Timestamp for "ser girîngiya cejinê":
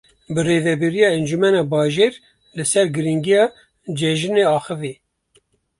2.71-4.43